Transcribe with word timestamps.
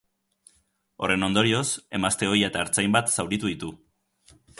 Horren 1.03 1.27
ondorioz, 1.27 1.67
emazte 1.99 2.29
ohia 2.31 2.49
eta 2.53 2.63
ertzain 2.69 2.95
bat 2.97 3.13
zauritu 3.19 3.53
ditu. 3.53 3.71